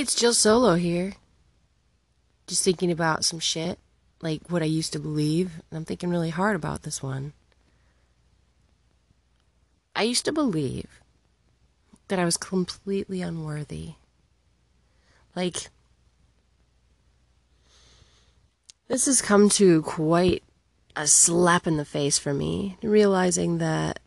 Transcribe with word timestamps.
It's 0.00 0.14
Jill 0.14 0.32
Solo 0.32 0.76
here. 0.76 1.14
Just 2.46 2.64
thinking 2.64 2.92
about 2.92 3.24
some 3.24 3.40
shit, 3.40 3.80
like 4.22 4.42
what 4.48 4.62
I 4.62 4.66
used 4.66 4.92
to 4.92 5.00
believe, 5.00 5.60
and 5.68 5.76
I'm 5.76 5.84
thinking 5.84 6.08
really 6.08 6.30
hard 6.30 6.54
about 6.54 6.84
this 6.84 7.02
one. 7.02 7.32
I 9.96 10.04
used 10.04 10.24
to 10.26 10.32
believe 10.32 11.00
that 12.06 12.20
I 12.20 12.24
was 12.24 12.36
completely 12.36 13.22
unworthy. 13.22 13.94
Like, 15.34 15.66
this 18.86 19.06
has 19.06 19.20
come 19.20 19.48
to 19.48 19.82
quite 19.82 20.44
a 20.94 21.08
slap 21.08 21.66
in 21.66 21.76
the 21.76 21.84
face 21.84 22.20
for 22.20 22.32
me, 22.32 22.78
realizing 22.84 23.58
that 23.58 23.98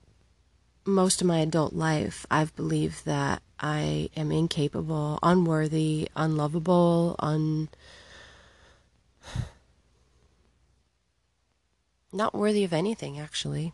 most 0.85 1.21
of 1.21 1.27
my 1.27 1.39
adult 1.39 1.73
life 1.73 2.25
I've 2.31 2.55
believed 2.55 3.05
that 3.05 3.41
I 3.59 4.09
am 4.15 4.31
incapable, 4.31 5.19
unworthy, 5.21 6.09
unlovable, 6.15 7.15
un. 7.19 7.69
not 12.11 12.33
worthy 12.33 12.63
of 12.63 12.73
anything, 12.73 13.19
actually. 13.19 13.73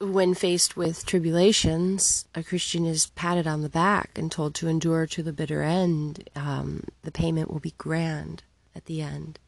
When 0.00 0.34
faced 0.34 0.76
with 0.76 1.04
tribulations, 1.04 2.26
a 2.34 2.44
Christian 2.44 2.86
is 2.86 3.06
patted 3.06 3.48
on 3.48 3.62
the 3.62 3.68
back 3.68 4.10
and 4.16 4.30
told 4.30 4.54
to 4.56 4.68
endure 4.68 5.06
to 5.06 5.22
the 5.24 5.32
bitter 5.32 5.62
end. 5.62 6.28
Um, 6.36 6.84
the 7.02 7.10
payment 7.10 7.50
will 7.50 7.58
be 7.58 7.74
grand 7.78 8.44
at 8.76 8.84
the 8.84 9.00
end. 9.00 9.40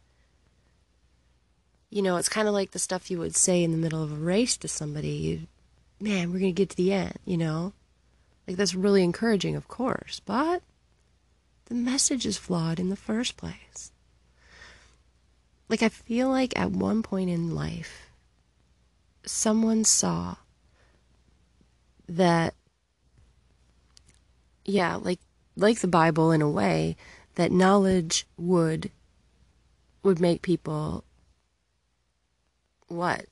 You 1.90 2.02
know, 2.02 2.16
it's 2.16 2.28
kind 2.28 2.46
of 2.48 2.54
like 2.54 2.70
the 2.70 2.78
stuff 2.78 3.10
you 3.10 3.18
would 3.18 3.36
say 3.36 3.62
in 3.62 3.72
the 3.72 3.76
middle 3.76 4.02
of 4.02 4.12
a 4.12 4.16
race 4.16 4.56
to 4.58 4.68
somebody. 4.68 5.08
You 5.08 5.46
man, 6.00 6.32
we're 6.32 6.38
going 6.38 6.54
to 6.54 6.60
get 6.60 6.70
to 6.70 6.76
the 6.76 6.92
end, 6.92 7.18
you 7.24 7.36
know? 7.36 7.72
Like, 8.48 8.56
that's 8.56 8.74
really 8.74 9.04
encouraging, 9.04 9.54
of 9.54 9.68
course, 9.68 10.20
but 10.24 10.62
the 11.66 11.74
message 11.74 12.26
is 12.26 12.38
flawed 12.38 12.80
in 12.80 12.88
the 12.88 12.96
first 12.96 13.36
place. 13.36 13.92
Like, 15.68 15.82
I 15.82 15.88
feel 15.88 16.28
like 16.28 16.58
at 16.58 16.72
one 16.72 17.02
point 17.02 17.30
in 17.30 17.54
life, 17.54 18.10
someone 19.24 19.84
saw 19.84 20.36
that, 22.08 22.54
yeah, 24.64 24.96
like, 24.96 25.20
like 25.54 25.80
the 25.80 25.86
Bible 25.86 26.32
in 26.32 26.42
a 26.42 26.50
way, 26.50 26.96
that 27.36 27.52
knowledge 27.52 28.26
would 28.36 28.90
would 30.02 30.18
make 30.18 30.40
people 30.40 31.04
what 32.90 33.26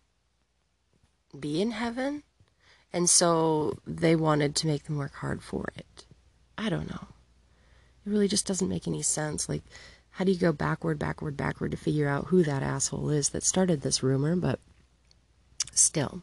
be 1.39 1.61
in 1.61 1.73
heaven 1.73 2.23
and 2.92 3.09
so 3.09 3.78
they 3.87 4.17
wanted 4.17 4.55
to 4.56 4.67
make 4.67 4.84
them 4.84 4.97
work 4.97 5.15
hard 5.17 5.42
for 5.42 5.69
it. 5.77 6.05
I 6.56 6.69
don't 6.69 6.91
know. 6.91 7.09
It 8.05 8.11
really 8.11 8.28
just 8.28 8.47
doesn't 8.47 8.69
make 8.69 8.89
any 8.89 9.03
sense. 9.03 9.48
Like, 9.48 9.62
how 10.12 10.25
do 10.25 10.33
you 10.33 10.39
go 10.39 10.53
backward, 10.53 10.98
backward, 10.98 11.37
backward 11.37 11.70
to 11.73 11.77
figure 11.77 12.09
out 12.09 12.27
who 12.27 12.42
that 12.42 12.62
asshole 12.62 13.11
is 13.11 13.28
that 13.31 13.42
started 13.42 13.83
this 13.83 14.03
rumor? 14.03 14.34
But 14.37 14.59
still, 15.72 16.22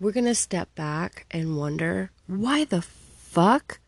we're 0.00 0.12
going 0.12 0.26
to 0.26 0.34
step 0.34 0.74
back 0.74 1.26
and 1.30 1.56
wonder 1.56 2.10
why 2.26 2.64
the 2.64 2.82
fuck 2.82 3.78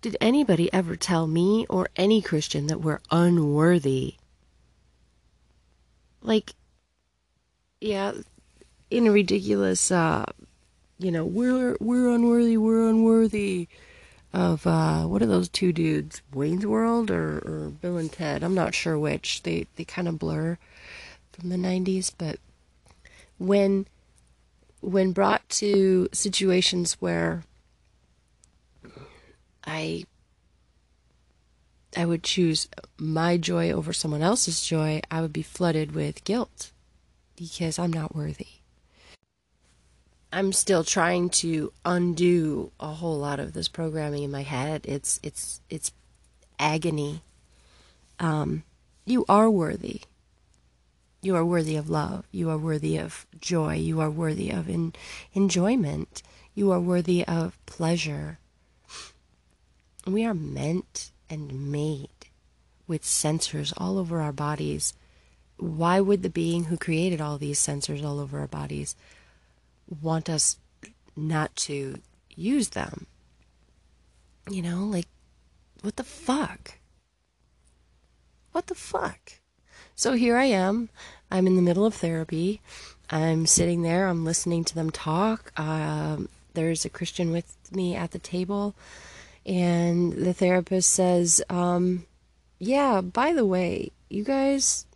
did 0.00 0.16
anybody 0.20 0.72
ever 0.72 0.94
tell 0.94 1.26
me 1.26 1.66
or 1.68 1.88
any 1.96 2.20
Christian 2.20 2.66
that 2.66 2.80
we're 2.80 3.00
unworthy? 3.10 4.16
Like, 6.20 6.52
yeah, 7.80 8.12
in 8.90 9.06
a 9.06 9.12
ridiculous 9.12 9.90
uh, 9.90 10.24
you 10.98 11.12
know, 11.12 11.24
we're 11.24 11.76
we're 11.80 12.08
unworthy, 12.08 12.56
we're 12.56 12.88
unworthy 12.88 13.68
of 14.32 14.66
uh, 14.66 15.04
what 15.04 15.22
are 15.22 15.26
those 15.26 15.48
two 15.48 15.72
dudes, 15.72 16.22
Wayne's 16.34 16.66
World 16.66 17.10
or, 17.10 17.38
or 17.38 17.72
Bill 17.80 17.96
and 17.96 18.12
Ted? 18.12 18.42
I'm 18.42 18.54
not 18.54 18.74
sure 18.74 18.98
which. 18.98 19.42
They 19.42 19.66
they 19.76 19.84
kind 19.84 20.08
of 20.08 20.18
blur 20.18 20.58
from 21.32 21.48
the 21.50 21.56
90s, 21.56 22.12
but 22.16 22.38
when 23.38 23.86
when 24.80 25.12
brought 25.12 25.48
to 25.48 26.08
situations 26.12 26.94
where 26.94 27.44
I 29.64 30.04
I 31.96 32.04
would 32.04 32.24
choose 32.24 32.68
my 32.98 33.36
joy 33.36 33.70
over 33.70 33.92
someone 33.92 34.22
else's 34.22 34.62
joy, 34.62 35.00
I 35.10 35.20
would 35.20 35.32
be 35.32 35.42
flooded 35.42 35.92
with 35.92 36.24
guilt 36.24 36.72
because 37.38 37.78
I'm 37.78 37.92
not 37.92 38.14
worthy. 38.14 38.46
I'm 40.32 40.52
still 40.52 40.84
trying 40.84 41.30
to 41.30 41.72
undo 41.84 42.72
a 42.78 42.88
whole 42.88 43.18
lot 43.18 43.40
of 43.40 43.52
this 43.54 43.68
programming 43.68 44.24
in 44.24 44.30
my 44.30 44.42
head. 44.42 44.84
It's 44.86 45.18
it's 45.22 45.60
it's 45.70 45.92
agony. 46.58 47.22
Um, 48.18 48.64
you 49.06 49.24
are 49.28 49.48
worthy. 49.48 50.02
You 51.22 51.34
are 51.36 51.44
worthy 51.44 51.76
of 51.76 51.88
love. 51.88 52.26
You 52.30 52.50
are 52.50 52.58
worthy 52.58 52.96
of 52.98 53.26
joy. 53.40 53.74
You 53.74 54.00
are 54.00 54.10
worthy 54.10 54.50
of 54.50 54.68
in, 54.68 54.92
enjoyment. 55.32 56.22
You 56.54 56.72
are 56.72 56.80
worthy 56.80 57.24
of 57.24 57.58
pleasure. 57.66 58.38
We 60.06 60.24
are 60.24 60.34
meant 60.34 61.10
and 61.30 61.72
made 61.72 62.08
with 62.86 63.02
sensors 63.02 63.72
all 63.76 63.98
over 63.98 64.20
our 64.20 64.32
bodies. 64.32 64.92
Why 65.58 66.00
would 66.00 66.22
the 66.22 66.30
being 66.30 66.64
who 66.64 66.76
created 66.76 67.20
all 67.20 67.38
these 67.38 67.58
sensors 67.58 68.04
all 68.04 68.20
over 68.20 68.38
our 68.38 68.46
bodies 68.46 68.94
want 70.00 70.28
us 70.28 70.58
not 71.16 71.54
to 71.56 72.00
use 72.34 72.70
them. 72.70 73.06
You 74.48 74.62
know, 74.62 74.84
like, 74.84 75.08
what 75.82 75.96
the 75.96 76.04
fuck? 76.04 76.78
What 78.52 78.66
the 78.66 78.74
fuck? 78.74 79.34
So 79.94 80.12
here 80.12 80.36
I 80.36 80.44
am. 80.44 80.88
I'm 81.30 81.46
in 81.46 81.56
the 81.56 81.62
middle 81.62 81.84
of 81.84 81.94
therapy. 81.94 82.60
I'm 83.10 83.46
sitting 83.46 83.82
there. 83.82 84.06
I'm 84.06 84.24
listening 84.24 84.64
to 84.64 84.74
them 84.74 84.90
talk. 84.90 85.52
Um, 85.58 86.28
there's 86.54 86.84
a 86.84 86.90
Christian 86.90 87.30
with 87.30 87.56
me 87.72 87.94
at 87.94 88.12
the 88.12 88.18
table, 88.18 88.74
and 89.44 90.12
the 90.12 90.32
therapist 90.32 90.90
says, 90.90 91.42
um, 91.50 92.06
"Yeah, 92.58 93.00
by 93.00 93.32
the 93.32 93.46
way, 93.46 93.92
you 94.08 94.24
guys, 94.24 94.86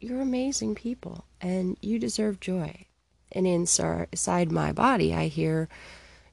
you're 0.00 0.20
amazing 0.20 0.74
people, 0.74 1.24
and 1.40 1.76
you 1.80 1.98
deserve 1.98 2.40
joy 2.40 2.86
and 3.32 3.46
inside 3.46 4.52
my 4.52 4.72
body, 4.72 5.14
I 5.14 5.26
hear, 5.26 5.68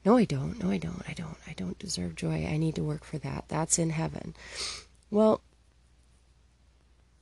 no, 0.06 0.18
I 0.18 0.25
don't, 0.25 0.62
no, 0.63 0.69
I 0.69 0.78
don't, 0.78 1.01
I 1.07 1.13
don't, 1.13 1.38
I 1.47 1.53
don't 1.53 1.79
deserve 1.79 2.16
joy. 2.16 2.47
I 2.47 2.57
need 2.57 2.75
to 2.75 2.84
work 2.84 3.03
for 3.03 3.18
that. 3.19 3.46
That's 3.47 3.79
in 3.79 3.90
heaven. 3.90 4.35
Well, 5.09 5.41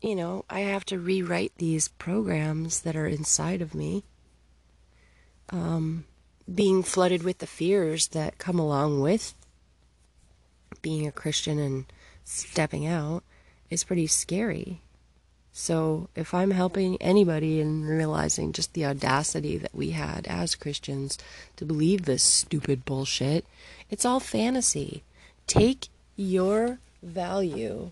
you 0.01 0.15
know, 0.15 0.45
I 0.49 0.61
have 0.61 0.85
to 0.85 0.99
rewrite 0.99 1.53
these 1.57 1.87
programs 1.87 2.81
that 2.81 2.95
are 2.95 3.07
inside 3.07 3.61
of 3.61 3.75
me. 3.75 4.03
Um, 5.49 6.05
being 6.53 6.81
flooded 6.83 7.23
with 7.23 7.39
the 7.39 7.47
fears 7.47 8.07
that 8.09 8.37
come 8.37 8.59
along 8.59 9.01
with 9.01 9.33
being 10.81 11.05
a 11.05 11.11
Christian 11.11 11.59
and 11.59 11.85
stepping 12.23 12.87
out 12.87 13.23
is 13.69 13.83
pretty 13.83 14.07
scary. 14.07 14.81
So 15.53 16.07
if 16.15 16.33
I'm 16.33 16.51
helping 16.51 17.01
anybody 17.01 17.59
in 17.59 17.85
realizing 17.85 18.53
just 18.53 18.73
the 18.73 18.85
audacity 18.85 19.57
that 19.57 19.75
we 19.75 19.91
had 19.91 20.25
as 20.27 20.55
Christians 20.55 21.17
to 21.57 21.65
believe 21.65 22.05
this 22.05 22.23
stupid 22.23 22.85
bullshit, 22.85 23.45
it's 23.89 24.05
all 24.05 24.19
fantasy. 24.19 25.03
Take 25.47 25.89
your 26.15 26.79
value. 27.03 27.91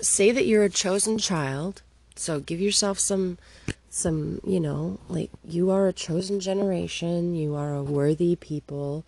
Say 0.00 0.32
that 0.32 0.46
you're 0.46 0.64
a 0.64 0.70
chosen 0.70 1.16
child. 1.16 1.82
So 2.16 2.40
give 2.40 2.60
yourself 2.60 2.98
some 2.98 3.38
some, 3.88 4.40
you 4.44 4.58
know, 4.58 4.98
like 5.08 5.30
you 5.44 5.70
are 5.70 5.86
a 5.86 5.92
chosen 5.92 6.40
generation, 6.40 7.36
you 7.36 7.54
are 7.54 7.74
a 7.74 7.82
worthy 7.82 8.34
people, 8.34 9.04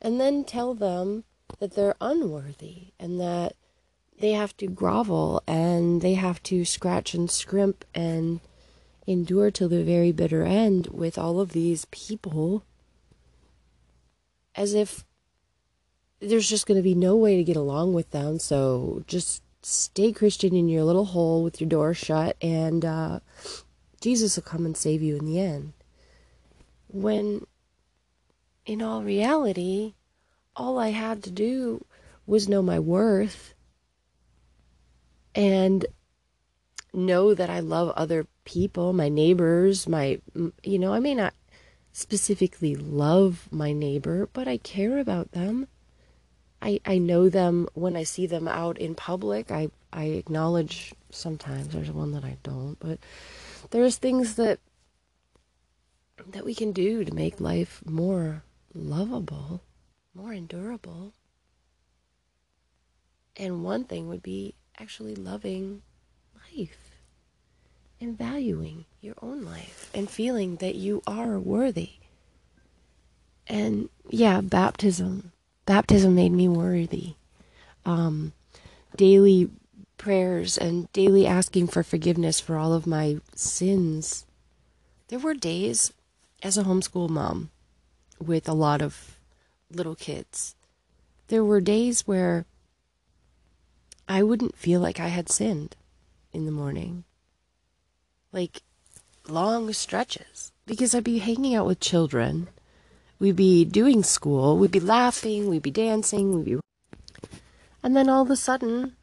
and 0.00 0.20
then 0.20 0.44
tell 0.44 0.74
them 0.74 1.24
that 1.58 1.74
they're 1.74 1.96
unworthy 2.02 2.88
and 3.00 3.18
that 3.18 3.54
they 4.18 4.32
have 4.32 4.56
to 4.56 4.66
grovel 4.66 5.42
and 5.46 6.00
they 6.00 6.14
have 6.14 6.42
to 6.44 6.64
scratch 6.64 7.14
and 7.14 7.30
scrimp 7.30 7.84
and 7.94 8.40
endure 9.06 9.50
till 9.50 9.68
the 9.68 9.84
very 9.84 10.12
bitter 10.12 10.44
end 10.44 10.88
with 10.88 11.18
all 11.18 11.40
of 11.40 11.52
these 11.52 11.84
people 11.86 12.64
as 14.54 14.74
if 14.74 15.04
there's 16.20 16.48
just 16.48 16.66
going 16.66 16.76
to 16.76 16.82
be 16.82 16.94
no 16.94 17.14
way 17.14 17.36
to 17.36 17.44
get 17.44 17.56
along 17.56 17.92
with 17.92 18.10
them. 18.10 18.38
So 18.38 19.04
just 19.06 19.42
stay 19.62 20.12
Christian 20.12 20.54
in 20.54 20.68
your 20.68 20.84
little 20.84 21.04
hole 21.04 21.42
with 21.42 21.60
your 21.60 21.68
door 21.68 21.92
shut, 21.92 22.36
and 22.40 22.84
uh, 22.84 23.20
Jesus 24.00 24.36
will 24.36 24.42
come 24.42 24.64
and 24.64 24.76
save 24.76 25.02
you 25.02 25.16
in 25.16 25.26
the 25.26 25.38
end. 25.38 25.74
When 26.88 27.46
in 28.64 28.80
all 28.80 29.02
reality, 29.02 29.94
all 30.54 30.78
I 30.78 30.88
had 30.88 31.22
to 31.24 31.30
do 31.30 31.84
was 32.26 32.48
know 32.48 32.62
my 32.62 32.78
worth 32.78 33.54
and 35.36 35.86
know 36.92 37.34
that 37.34 37.50
I 37.50 37.60
love 37.60 37.90
other 37.90 38.26
people, 38.44 38.92
my 38.92 39.10
neighbors, 39.10 39.86
my, 39.86 40.18
you 40.64 40.78
know, 40.78 40.94
I 40.94 40.98
may 40.98 41.14
not 41.14 41.34
specifically 41.92 42.74
love 42.74 43.48
my 43.52 43.72
neighbor, 43.72 44.28
but 44.32 44.48
I 44.48 44.56
care 44.56 44.98
about 44.98 45.32
them. 45.32 45.68
I, 46.62 46.80
I 46.86 46.96
know 46.96 47.28
them 47.28 47.68
when 47.74 47.96
I 47.96 48.02
see 48.02 48.26
them 48.26 48.48
out 48.48 48.78
in 48.78 48.94
public. 48.94 49.50
I, 49.50 49.68
I 49.92 50.04
acknowledge 50.04 50.94
sometimes 51.10 51.68
there's 51.68 51.90
one 51.90 52.12
that 52.12 52.24
I 52.24 52.38
don't, 52.42 52.78
but 52.80 52.98
there's 53.70 53.96
things 53.96 54.36
that 54.36 54.58
that 56.28 56.46
we 56.46 56.54
can 56.54 56.72
do 56.72 57.04
to 57.04 57.14
make 57.14 57.40
life 57.40 57.82
more 57.84 58.42
lovable, 58.74 59.60
more 60.14 60.32
endurable. 60.32 61.12
And 63.36 63.62
one 63.62 63.84
thing 63.84 64.08
would 64.08 64.22
be 64.22 64.54
actually 64.78 65.14
loving 65.14 65.82
life 66.34 67.00
and 68.00 68.16
valuing 68.16 68.84
your 69.00 69.14
own 69.22 69.42
life 69.42 69.90
and 69.94 70.10
feeling 70.10 70.56
that 70.56 70.74
you 70.74 71.02
are 71.06 71.38
worthy. 71.38 71.90
And 73.46 73.88
yeah, 74.08 74.40
baptism. 74.40 75.32
Baptism 75.64 76.14
made 76.14 76.32
me 76.32 76.48
worthy. 76.48 77.14
Um, 77.84 78.32
daily 78.96 79.50
prayers 79.98 80.58
and 80.58 80.92
daily 80.92 81.26
asking 81.26 81.68
for 81.68 81.82
forgiveness 81.82 82.40
for 82.40 82.56
all 82.56 82.72
of 82.72 82.86
my 82.86 83.18
sins. 83.34 84.26
There 85.08 85.18
were 85.18 85.34
days 85.34 85.92
as 86.42 86.58
a 86.58 86.64
homeschool 86.64 87.08
mom 87.08 87.50
with 88.18 88.48
a 88.48 88.52
lot 88.52 88.82
of 88.82 89.16
little 89.70 89.94
kids, 89.94 90.54
there 91.28 91.44
were 91.44 91.60
days 91.60 92.06
where 92.06 92.46
I 94.08 94.22
wouldn't 94.22 94.56
feel 94.56 94.80
like 94.80 95.00
I 95.00 95.08
had 95.08 95.28
sinned 95.28 95.76
in 96.32 96.46
the 96.46 96.52
morning 96.52 97.04
like 98.32 98.62
long 99.28 99.72
stretches 99.72 100.52
because 100.66 100.94
I'd 100.94 101.04
be 101.04 101.18
hanging 101.18 101.54
out 101.54 101.66
with 101.66 101.80
children. 101.80 102.48
We'd 103.18 103.36
be 103.36 103.64
doing 103.64 104.02
school, 104.02 104.58
we'd 104.58 104.70
be 104.70 104.80
laughing, 104.80 105.48
we'd 105.48 105.62
be 105.62 105.70
dancing, 105.70 106.34
we'd 106.34 106.44
be 106.44 106.60
and 107.82 107.96
then 107.96 108.08
all 108.08 108.22
of 108.22 108.30
a 108.30 108.36
sudden 108.36 108.96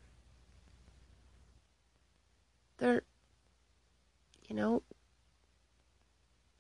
there 2.77 3.01
you 4.47 4.55
know 4.55 4.83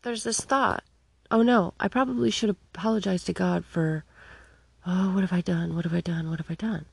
there's 0.03 0.23
this 0.23 0.41
thought, 0.41 0.83
oh 1.31 1.41
no, 1.41 1.73
I 1.79 1.87
probably 1.87 2.29
should 2.29 2.49
apologize 2.49 3.23
to 3.25 3.33
God 3.33 3.63
for 3.65 4.03
oh, 4.85 5.13
what 5.13 5.21
have 5.21 5.31
I 5.31 5.41
done? 5.41 5.75
What 5.75 5.85
have 5.85 5.93
I 5.93 6.01
done? 6.01 6.29
What 6.29 6.39
have 6.39 6.51
I 6.51 6.55
done? 6.55 6.85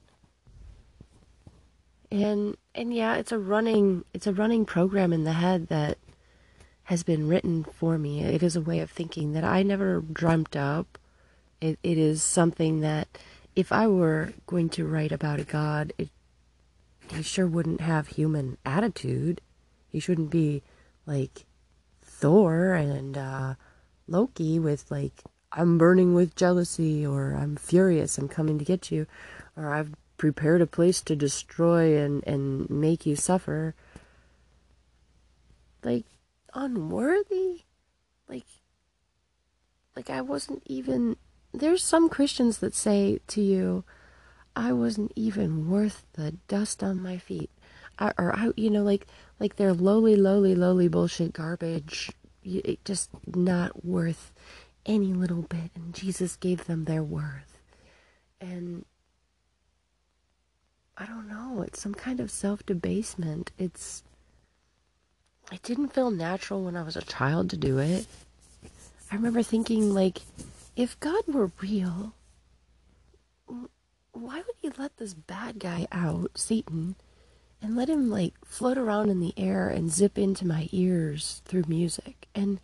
And 2.11 2.57
and 2.75 2.93
yeah 2.93 3.15
it's 3.15 3.33
a 3.33 3.39
running 3.39 4.05
it's 4.13 4.27
a 4.27 4.33
running 4.33 4.65
program 4.65 5.13
in 5.13 5.25
the 5.25 5.33
head 5.33 5.69
that 5.69 5.99
has 6.85 7.05
been 7.05 7.29
written 7.29 7.63
for 7.63 7.99
me. 7.99 8.25
It 8.25 8.43
is 8.43 8.57
a 8.57 8.61
way 8.61 8.81
of 8.81 8.91
thinking 8.91 9.33
that 9.33 9.45
i 9.45 9.63
never 9.63 10.01
dreamt 10.01 10.57
up. 10.57 10.99
It, 11.61 11.79
it 11.83 11.99
is 11.99 12.23
something 12.23 12.81
that 12.81 13.07
if 13.55 13.71
i 13.73 13.87
were 13.87 14.33
going 14.47 14.69
to 14.71 14.87
write 14.87 15.13
about 15.13 15.41
a 15.41 15.45
god 15.45 15.93
it, 15.99 16.09
he 17.13 17.23
sure 17.23 17.47
wouldn't 17.47 17.81
have 17.81 18.09
human 18.09 18.57
attitude. 18.65 19.41
He 19.89 19.99
shouldn't 19.99 20.31
be 20.31 20.63
like 21.07 21.45
thor 22.03 22.75
and 22.75 23.17
uh, 23.17 23.55
loki 24.07 24.59
with 24.59 24.91
like 24.91 25.23
i'm 25.53 25.79
burning 25.79 26.15
with 26.15 26.37
jealousy 26.37 27.07
or 27.07 27.35
i'm 27.35 27.57
furious 27.57 28.19
i'm 28.19 28.29
coming 28.29 28.59
to 28.59 28.65
get 28.65 28.91
you 28.91 29.07
or 29.57 29.73
i've 29.73 29.93
prepared 30.21 30.61
a 30.61 30.67
place 30.67 31.01
to 31.01 31.17
destroy 31.17 31.97
and, 31.97 32.23
and 32.27 32.69
make 32.69 33.07
you 33.07 33.17
suffer. 33.17 33.75
Like, 35.83 36.05
unworthy? 36.53 37.63
Like, 38.29 38.45
like 39.97 40.11
I 40.11 40.21
wasn't 40.21 40.63
even. 40.67 41.17
There's 41.55 41.83
some 41.83 42.11
Christians 42.11 42.59
that 42.59 42.75
say 42.75 43.21
to 43.29 43.41
you, 43.41 43.83
I 44.55 44.75
wasn't 44.75 45.13
even 45.17 45.71
worth 45.71 46.05
the 46.13 46.33
dust 46.49 46.83
on 46.83 47.03
my 47.03 47.17
feet. 47.17 47.51
I, 47.99 48.13
or 48.19 48.37
I, 48.37 48.51
you 48.59 48.69
know, 48.69 48.83
like 48.83 49.07
like 49.39 49.57
they're 49.57 49.73
lowly, 49.73 50.17
lowly, 50.17 50.55
lowly 50.55 50.89
bullshit 50.89 51.33
garbage. 51.33 52.13
It 52.45 52.85
just 52.85 53.09
not 53.27 53.87
worth 53.87 54.33
any 54.85 55.15
little 55.15 55.43
bit. 55.43 55.71
And 55.75 55.95
Jesus 55.95 56.37
gave 56.37 56.67
them 56.67 56.85
their 56.85 57.03
worth. 57.03 57.57
And 58.39 58.85
I 61.01 61.07
don't 61.07 61.29
know, 61.29 61.63
it's 61.63 61.81
some 61.81 61.95
kind 61.95 62.21
of 62.21 62.31
self 62.31 62.65
debasement. 62.67 63.53
It's. 63.59 64.03
It 65.51 65.63
didn't 65.63 65.95
feel 65.95 66.11
natural 66.11 66.63
when 66.63 66.77
I 66.77 66.83
was 66.83 66.95
a 66.95 67.03
child 67.03 67.51
to 67.51 67.57
do 67.57 67.79
it. 67.79 68.07
I 69.11 69.17
remember 69.17 69.43
thinking, 69.43 69.93
like, 69.95 70.21
if 70.77 71.01
God 71.01 71.25
were 71.27 71.51
real, 71.61 72.13
why 74.13 74.37
would 74.37 74.57
he 74.61 74.71
let 74.79 74.99
this 74.99 75.15
bad 75.15 75.59
guy 75.59 75.89
out, 75.91 76.33
Satan, 76.37 76.95
and 77.61 77.75
let 77.75 77.89
him, 77.89 78.11
like, 78.11 78.35
float 78.45 78.79
around 78.79 79.09
in 79.09 79.19
the 79.19 79.35
air 79.37 79.69
and 79.69 79.91
zip 79.91 80.17
into 80.19 80.47
my 80.47 80.69
ears 80.71 81.43
through 81.47 81.65
music? 81.67 82.29
And, 82.33 82.61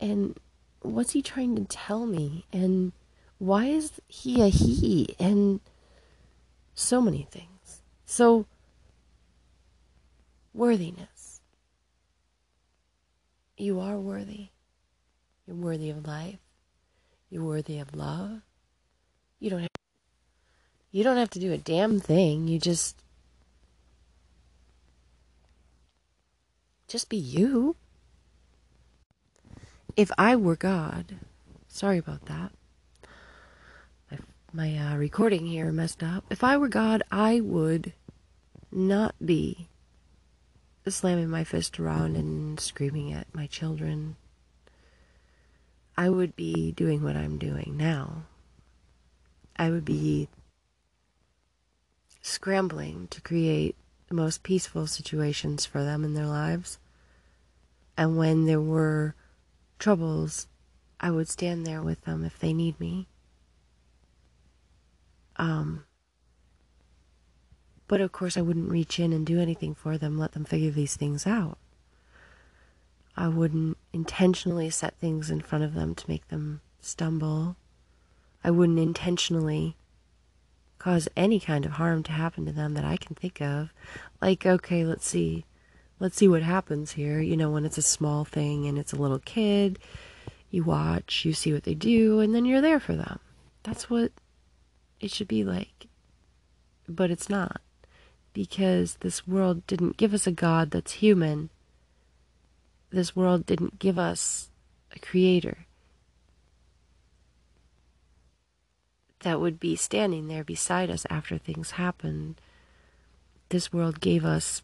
and 0.00 0.38
what's 0.80 1.12
he 1.12 1.20
trying 1.20 1.56
to 1.56 1.64
tell 1.64 2.06
me? 2.06 2.46
And 2.52 2.92
why 3.36 3.66
is 3.66 4.00
he 4.06 4.40
a 4.40 4.48
he? 4.48 5.14
And, 5.18 5.60
so 6.78 7.00
many 7.00 7.26
things. 7.30 7.82
So, 8.06 8.46
worthiness. 10.54 11.40
You 13.56 13.80
are 13.80 13.98
worthy. 13.98 14.48
You're 15.46 15.56
worthy 15.56 15.90
of 15.90 16.06
life. 16.06 16.38
You're 17.30 17.44
worthy 17.44 17.80
of 17.80 17.94
love. 17.94 18.42
You 19.40 19.50
don't 19.50 19.60
have, 19.60 19.70
you 20.92 21.02
don't 21.02 21.16
have 21.16 21.30
to 21.30 21.40
do 21.40 21.52
a 21.52 21.58
damn 21.58 22.00
thing. 22.00 22.46
You 22.46 22.58
just 22.60 23.02
just 26.86 27.08
be 27.08 27.16
you. 27.16 27.76
If 29.96 30.10
I 30.16 30.36
were 30.36 30.56
God, 30.56 31.16
sorry 31.66 31.98
about 31.98 32.26
that 32.26 32.52
my 34.58 34.76
uh, 34.76 34.96
recording 34.96 35.46
here 35.46 35.70
messed 35.70 36.02
up. 36.02 36.24
If 36.30 36.42
I 36.42 36.56
were 36.56 36.66
God, 36.66 37.04
I 37.12 37.38
would 37.38 37.92
not 38.72 39.14
be 39.24 39.68
slamming 40.84 41.28
my 41.28 41.44
fist 41.44 41.78
around 41.78 42.16
and 42.16 42.58
screaming 42.58 43.12
at 43.12 43.32
my 43.32 43.46
children. 43.46 44.16
I 45.96 46.08
would 46.08 46.34
be 46.34 46.72
doing 46.72 47.04
what 47.04 47.14
I'm 47.14 47.38
doing 47.38 47.76
now. 47.76 48.24
I 49.54 49.70
would 49.70 49.84
be 49.84 50.26
scrambling 52.20 53.06
to 53.12 53.20
create 53.20 53.76
the 54.08 54.16
most 54.16 54.42
peaceful 54.42 54.88
situations 54.88 55.66
for 55.66 55.84
them 55.84 56.02
in 56.02 56.14
their 56.14 56.26
lives. 56.26 56.80
And 57.96 58.18
when 58.18 58.46
there 58.46 58.60
were 58.60 59.14
troubles, 59.78 60.48
I 61.00 61.12
would 61.12 61.28
stand 61.28 61.64
there 61.64 61.80
with 61.80 62.04
them 62.06 62.24
if 62.24 62.40
they 62.40 62.52
need 62.52 62.80
me. 62.80 63.06
Um, 65.38 65.84
but 67.86 68.00
of 68.00 68.12
course, 68.12 68.36
I 68.36 68.42
wouldn't 68.42 68.70
reach 68.70 68.98
in 68.98 69.12
and 69.12 69.26
do 69.26 69.40
anything 69.40 69.74
for 69.74 69.96
them, 69.96 70.18
let 70.18 70.32
them 70.32 70.44
figure 70.44 70.70
these 70.70 70.96
things 70.96 71.26
out. 71.26 71.58
I 73.16 73.28
wouldn't 73.28 73.76
intentionally 73.92 74.70
set 74.70 74.96
things 74.98 75.30
in 75.30 75.40
front 75.40 75.64
of 75.64 75.74
them 75.74 75.94
to 75.94 76.08
make 76.08 76.28
them 76.28 76.60
stumble. 76.80 77.56
I 78.44 78.50
wouldn't 78.50 78.78
intentionally 78.78 79.76
cause 80.78 81.08
any 81.16 81.40
kind 81.40 81.66
of 81.66 81.72
harm 81.72 82.02
to 82.04 82.12
happen 82.12 82.46
to 82.46 82.52
them 82.52 82.74
that 82.74 82.84
I 82.84 82.96
can 82.96 83.16
think 83.16 83.40
of. 83.40 83.70
Like, 84.22 84.46
okay, 84.46 84.84
let's 84.84 85.06
see. 85.06 85.44
Let's 85.98 86.16
see 86.16 86.28
what 86.28 86.42
happens 86.42 86.92
here. 86.92 87.20
You 87.20 87.36
know, 87.36 87.50
when 87.50 87.64
it's 87.64 87.78
a 87.78 87.82
small 87.82 88.24
thing 88.24 88.66
and 88.66 88.78
it's 88.78 88.92
a 88.92 88.96
little 88.96 89.18
kid, 89.18 89.80
you 90.50 90.62
watch, 90.62 91.24
you 91.24 91.32
see 91.32 91.52
what 91.52 91.64
they 91.64 91.74
do, 91.74 92.20
and 92.20 92.34
then 92.34 92.44
you're 92.44 92.60
there 92.60 92.78
for 92.78 92.94
them. 92.94 93.18
That's 93.64 93.90
what 93.90 94.12
it 95.00 95.10
should 95.10 95.28
be 95.28 95.44
like. 95.44 95.86
But 96.88 97.10
it's 97.10 97.28
not. 97.28 97.60
Because 98.32 98.96
this 99.00 99.26
world 99.26 99.66
didn't 99.66 99.96
give 99.96 100.14
us 100.14 100.26
a 100.26 100.32
God 100.32 100.70
that's 100.70 100.92
human. 100.92 101.50
This 102.90 103.14
world 103.16 103.46
didn't 103.46 103.78
give 103.78 103.98
us 103.98 104.50
a 104.94 104.98
creator 104.98 105.66
that 109.20 109.40
would 109.40 109.58
be 109.58 109.74
standing 109.76 110.28
there 110.28 110.44
beside 110.44 110.90
us 110.90 111.04
after 111.10 111.38
things 111.38 111.72
happen. 111.72 112.36
This 113.48 113.72
world 113.72 114.00
gave 114.00 114.24
us 114.24 114.62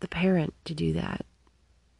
the 0.00 0.08
parent 0.08 0.54
to 0.64 0.74
do 0.74 0.92
that 0.92 1.24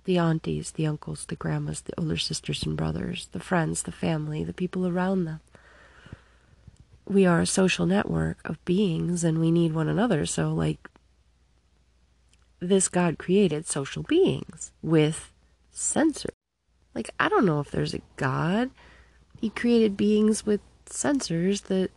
the 0.05 0.19
aunties, 0.19 0.73
the 0.73 0.87
uncles, 0.87 1.25
the 1.25 1.37
grandmas, 1.37 1.81
the 1.81 1.99
older 1.99 2.19
sisters 2.19 2.63
and 2.65 2.77
brothers, 2.77 3.31
the 3.33 3.41
friends, 3.41 3.85
the 3.85 3.93
family, 3.93 4.45
the 4.45 4.53
people 4.53 4.87
around 4.87 5.25
them 5.25 5.41
we 7.07 7.27
are 7.27 7.41
a 7.41 7.47
social 7.47 7.87
network 7.87 8.39
of 8.49 8.65
beings 8.65 9.25
and 9.25 9.39
we 9.39 9.51
need 9.51 9.75
one 9.75 9.89
another. 9.89 10.27
So, 10.27 10.53
like, 10.53 10.89
this 12.61 12.89
God 12.89 13.19
created 13.19 13.67
social 13.67 14.03
beings 14.03 14.73
with 14.83 15.33
sensors. 15.75 16.31
Like, 16.95 17.11
I 17.19 17.29
don't 17.29 17.45
know 17.45 17.61
if 17.61 17.71
there's 17.71 17.95
a 17.95 18.01
God. 18.17 18.71
He 19.41 19.51
created 19.51 19.97
beings 19.97 20.47
with 20.47 20.61
sensors 20.87 21.65
that 21.65 21.91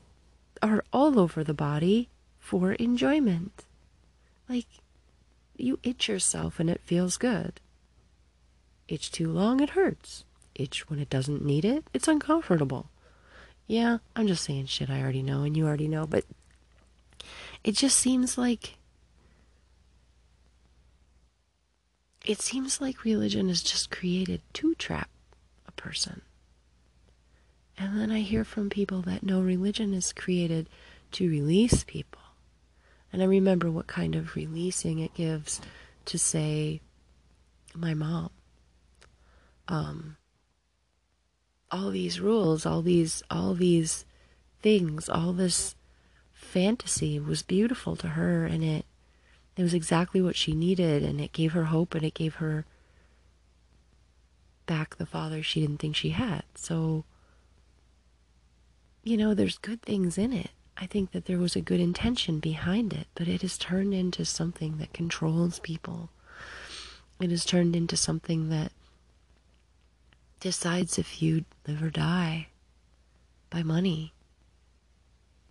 are 0.62 0.84
all 0.92 1.20
over 1.20 1.44
the 1.44 1.54
body 1.54 2.10
for 2.40 2.74
enjoyment. 2.74 3.66
Like, 4.50 4.68
you 5.56 5.80
itch 5.84 6.08
yourself 6.08 6.60
and 6.60 6.70
it 6.70 6.82
feels 6.84 7.18
good. 7.18 7.60
Itch 8.88 9.12
too 9.12 9.30
long, 9.30 9.60
it 9.60 9.72
hurts. 9.72 10.24
Itch 10.56 10.90
when 10.90 11.00
it 11.00 11.10
doesn't 11.10 11.46
need 11.46 11.66
it, 11.66 11.86
it's 11.94 12.08
uncomfortable. 12.08 12.90
Yeah, 13.68 13.98
I'm 14.16 14.28
just 14.28 14.46
saying 14.46 14.68
shit 14.68 14.90
I 14.90 15.02
already 15.02 15.22
know 15.22 15.44
and 15.44 15.56
you 15.56 15.68
already 15.68 15.90
know, 15.90 16.08
but 16.08 16.24
it 17.64 17.76
just 17.76 17.98
seems 17.98 18.38
like 18.38 18.76
it 22.26 22.42
seems 22.42 22.80
like 22.82 23.04
religion 23.04 23.50
is 23.50 23.62
just 23.62 23.92
created 23.92 24.42
to 24.54 24.74
trap 24.76 25.10
a 25.68 25.72
person. 25.74 26.22
And 27.78 28.00
then 28.00 28.12
I 28.12 28.22
hear 28.22 28.44
from 28.44 28.70
people 28.70 29.02
that 29.04 29.24
no, 29.24 29.42
religion 29.42 29.94
is 29.94 30.12
created 30.12 30.68
to 31.14 31.30
release 31.30 31.84
people. 31.84 32.22
And 33.14 33.22
I 33.22 33.26
remember 33.26 33.72
what 33.72 33.88
kind 33.88 34.16
of 34.16 34.36
releasing 34.36 35.00
it 35.00 35.14
gives 35.14 35.62
to 36.06 36.18
say, 36.18 36.82
my 37.76 37.94
mom. 37.94 38.30
Um, 39.68 40.18
all 41.72 41.92
these 41.92 42.20
rules, 42.20 42.66
all 42.66 42.82
these, 42.82 43.24
all 43.30 43.54
these 43.54 44.06
things, 44.62 45.10
all 45.10 45.34
this 45.34 45.76
fantasy 46.34 47.20
was 47.20 47.44
beautiful 47.44 47.96
to 47.98 48.10
her, 48.10 48.46
and 48.46 48.64
it, 48.64 48.86
it 49.56 49.64
was 49.64 49.74
exactly 49.74 50.22
what 50.22 50.36
she 50.36 50.54
needed, 50.54 51.04
and 51.04 51.20
it 51.20 51.34
gave 51.34 51.54
her 51.54 51.66
hope, 51.66 51.94
and 51.96 52.04
it 52.04 52.14
gave 52.14 52.36
her 52.36 52.66
back 54.66 54.98
the 54.98 55.06
father 55.06 55.42
she 55.42 55.62
didn't 55.62 55.78
think 55.78 55.96
she 55.96 56.10
had. 56.10 56.44
So, 56.56 57.06
you 59.04 59.18
know, 59.18 59.34
there's 59.34 59.58
good 59.58 59.82
things 59.82 60.18
in 60.18 60.34
it. 60.34 60.52
I 60.78 60.86
think 60.86 61.12
that 61.12 61.26
there 61.26 61.40
was 61.40 61.56
a 61.56 61.62
good 61.62 61.80
intention 61.80 62.40
behind 62.40 62.94
it, 62.94 63.08
but 63.16 63.28
it 63.28 63.42
has 63.42 63.58
turned 63.58 63.94
into 63.94 64.26
something 64.26 64.78
that 64.78 64.94
controls 64.94 65.60
people. 65.60 66.10
It 67.20 67.32
has 67.32 67.46
turned 67.46 67.76
into 67.76 67.98
something 67.98 68.50
that 68.50 68.72
decides 70.40 70.98
if 70.98 71.22
you 71.22 71.46
live 71.68 71.82
or 71.82 71.90
die 71.90 72.48
by 73.50 73.64
money. 73.64 74.14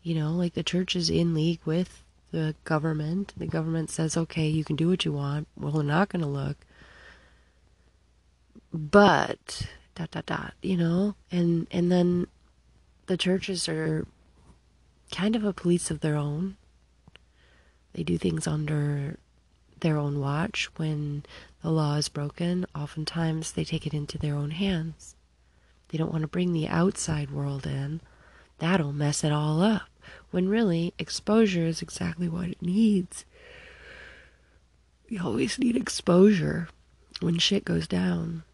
You 0.02 0.14
know, 0.14 0.32
like 0.32 0.54
the 0.54 0.62
church 0.62 0.94
is 0.94 1.10
in 1.10 1.34
league 1.34 1.60
with 1.64 2.04
the 2.30 2.54
government. 2.64 3.32
The 3.36 3.46
government 3.46 3.90
says, 3.90 4.16
okay, 4.16 4.46
you 4.46 4.64
can 4.64 4.76
do 4.76 4.88
what 4.88 5.04
you 5.04 5.12
want. 5.12 5.48
Well, 5.58 5.72
we're 5.72 5.82
not 5.82 6.08
going 6.10 6.22
to 6.22 6.28
look. 6.28 6.58
But, 8.72 9.66
dot, 9.94 10.10
dot, 10.10 10.26
dot, 10.26 10.54
you 10.62 10.76
know? 10.76 11.14
And, 11.32 11.66
and 11.70 11.90
then 11.90 12.26
the 13.06 13.16
churches 13.16 13.68
are 13.68 14.06
kind 15.10 15.34
of 15.34 15.44
a 15.44 15.52
police 15.52 15.90
of 15.90 16.00
their 16.00 16.16
own. 16.16 16.56
They 17.94 18.02
do 18.02 18.18
things 18.18 18.46
under 18.46 19.18
their 19.80 19.96
own 19.96 20.20
watch. 20.20 20.68
When 20.76 21.24
the 21.66 21.72
law 21.72 21.96
is 21.96 22.08
broken, 22.08 22.64
oftentimes 22.76 23.50
they 23.50 23.64
take 23.64 23.88
it 23.88 23.92
into 23.92 24.16
their 24.16 24.36
own 24.36 24.52
hands. 24.52 25.16
They 25.88 25.98
don't 25.98 26.12
want 26.12 26.22
to 26.22 26.28
bring 26.28 26.52
the 26.52 26.68
outside 26.68 27.32
world 27.32 27.66
in. 27.66 28.00
That'll 28.58 28.92
mess 28.92 29.24
it 29.24 29.32
all 29.32 29.60
up. 29.60 29.88
When 30.30 30.48
really, 30.48 30.94
exposure 30.96 31.66
is 31.66 31.82
exactly 31.82 32.28
what 32.28 32.50
it 32.50 32.62
needs. 32.62 33.24
We 35.10 35.18
always 35.18 35.58
need 35.58 35.74
exposure 35.74 36.68
when 37.18 37.36
shit 37.38 37.64
goes 37.64 37.88
down 37.88 38.44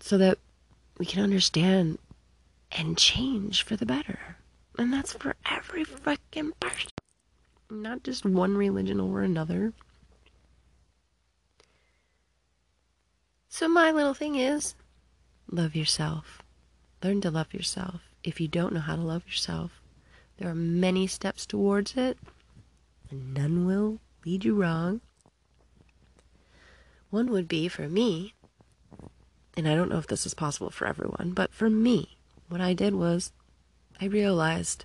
so 0.00 0.16
that 0.16 0.38
we 0.96 1.04
can 1.04 1.22
understand 1.22 1.98
and 2.72 2.96
change 2.96 3.62
for 3.62 3.76
the 3.76 3.84
better. 3.84 4.38
And 4.78 4.90
that's 4.90 5.12
for 5.12 5.36
every 5.50 5.84
fucking 5.84 6.52
person. 6.60 6.92
Not 7.68 8.04
just 8.04 8.24
one 8.24 8.56
religion 8.56 9.02
over 9.02 9.20
another. 9.20 9.74
So, 13.50 13.66
my 13.68 13.90
little 13.90 14.14
thing 14.14 14.36
is 14.36 14.74
love 15.50 15.74
yourself. 15.74 16.42
Learn 17.02 17.20
to 17.22 17.30
love 17.30 17.54
yourself. 17.54 18.02
If 18.22 18.40
you 18.40 18.48
don't 18.48 18.74
know 18.74 18.80
how 18.80 18.96
to 18.96 19.02
love 19.02 19.24
yourself, 19.26 19.80
there 20.36 20.50
are 20.50 20.54
many 20.54 21.06
steps 21.06 21.46
towards 21.46 21.96
it, 21.96 22.18
and 23.10 23.32
none 23.32 23.66
will 23.66 24.00
lead 24.24 24.44
you 24.44 24.54
wrong. 24.54 25.00
One 27.10 27.30
would 27.30 27.48
be 27.48 27.68
for 27.68 27.88
me, 27.88 28.34
and 29.56 29.66
I 29.66 29.74
don't 29.74 29.88
know 29.88 29.98
if 29.98 30.06
this 30.06 30.26
is 30.26 30.34
possible 30.34 30.70
for 30.70 30.86
everyone, 30.86 31.32
but 31.34 31.54
for 31.54 31.70
me, 31.70 32.18
what 32.48 32.60
I 32.60 32.74
did 32.74 32.94
was 32.94 33.32
I 33.98 34.04
realized 34.04 34.84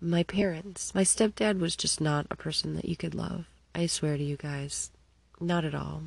my 0.00 0.22
parents, 0.22 0.94
my 0.94 1.02
stepdad 1.02 1.58
was 1.58 1.76
just 1.76 2.00
not 2.00 2.26
a 2.30 2.36
person 2.36 2.74
that 2.74 2.86
you 2.86 2.96
could 2.96 3.14
love. 3.14 3.44
I 3.74 3.86
swear 3.86 4.16
to 4.16 4.24
you 4.24 4.36
guys, 4.36 4.90
not 5.38 5.66
at 5.66 5.74
all. 5.74 6.04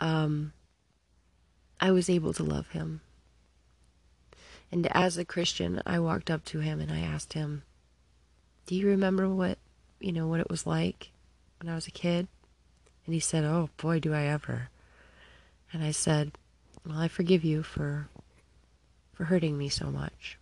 Um, 0.00 0.52
I 1.80 1.90
was 1.92 2.10
able 2.10 2.32
to 2.34 2.42
love 2.42 2.68
him. 2.70 3.00
And 4.72 4.86
as 4.94 5.16
a 5.18 5.24
Christian, 5.24 5.82
I 5.86 5.98
walked 5.98 6.30
up 6.30 6.44
to 6.46 6.60
him 6.60 6.80
and 6.80 6.92
I 6.92 7.00
asked 7.00 7.34
him, 7.34 7.62
"Do 8.66 8.74
you 8.74 8.86
remember 8.86 9.28
what, 9.28 9.58
you 10.00 10.12
know, 10.12 10.26
what 10.26 10.40
it 10.40 10.50
was 10.50 10.66
like 10.66 11.10
when 11.60 11.70
I 11.70 11.74
was 11.74 11.86
a 11.86 11.92
kid?" 11.92 12.28
And 13.06 13.14
he 13.14 13.20
said, 13.20 13.44
"Oh 13.44 13.70
boy, 13.76 14.00
do 14.00 14.14
I 14.14 14.24
ever." 14.24 14.70
And 15.72 15.84
I 15.84 15.90
said, 15.90 16.32
"Well, 16.84 16.98
I 16.98 17.08
forgive 17.08 17.44
you 17.44 17.62
for 17.62 18.08
for 19.20 19.24
hurting 19.24 19.58
me 19.58 19.68
so 19.68 19.90
much. 19.90 20.38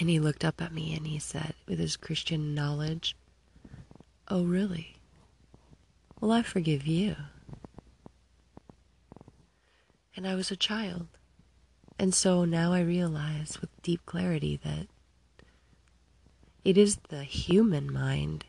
And 0.00 0.08
he 0.08 0.18
looked 0.18 0.46
up 0.46 0.62
at 0.62 0.72
me 0.72 0.94
and 0.96 1.06
he 1.06 1.18
said, 1.18 1.52
with 1.68 1.78
his 1.78 1.94
Christian 1.94 2.54
knowledge, 2.54 3.14
Oh, 4.28 4.44
really? 4.44 4.96
Well, 6.18 6.32
I 6.32 6.40
forgive 6.40 6.86
you. 6.86 7.16
And 10.24 10.32
I 10.32 10.36
was 10.36 10.50
a 10.50 10.56
child. 10.56 11.08
And 11.98 12.14
so 12.14 12.46
now 12.46 12.72
I 12.72 12.80
realize 12.80 13.60
with 13.60 13.68
deep 13.82 14.06
clarity 14.06 14.58
that 14.64 14.86
it 16.64 16.78
is 16.78 16.96
the 17.10 17.24
human 17.24 17.92
mind 17.92 18.46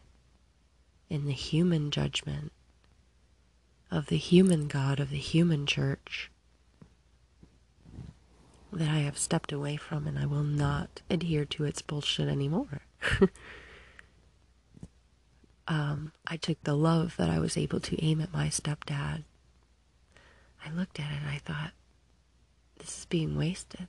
and 1.09 1.27
the 1.27 1.33
human 1.33 1.91
judgment 1.91 2.53
of 3.91 4.05
the 4.05 4.15
human 4.15 4.69
God 4.69 5.01
of 5.01 5.09
the 5.09 5.17
human 5.17 5.65
church 5.65 6.31
that 8.71 8.87
I 8.87 8.99
have 8.99 9.17
stepped 9.17 9.51
away 9.51 9.75
from 9.75 10.07
and 10.07 10.17
I 10.17 10.25
will 10.27 10.43
not 10.43 11.01
adhere 11.09 11.43
to 11.43 11.65
its 11.65 11.81
bullshit 11.81 12.29
anymore. 12.29 12.83
um, 15.67 16.13
I 16.25 16.37
took 16.37 16.63
the 16.63 16.77
love 16.77 17.17
that 17.17 17.29
I 17.29 17.39
was 17.39 17.57
able 17.57 17.81
to 17.81 18.01
aim 18.01 18.21
at 18.21 18.31
my 18.31 18.47
stepdad. 18.47 19.25
I 20.65 20.71
looked 20.71 20.99
at 20.99 21.11
it 21.11 21.17
and 21.21 21.29
I 21.29 21.37
thought, 21.37 21.71
this 22.79 22.99
is 22.99 23.05
being 23.05 23.37
wasted. 23.37 23.87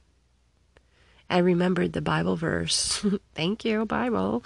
I 1.28 1.38
remembered 1.38 1.92
the 1.92 2.02
Bible 2.02 2.37
verse. 2.37 3.04
Thank 3.35 3.64
you, 3.64 3.85
Bible. 3.85 4.45